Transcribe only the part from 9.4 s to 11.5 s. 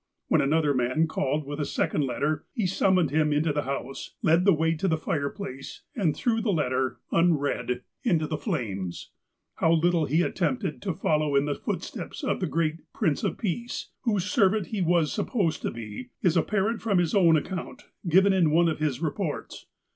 How little he attempted to follow in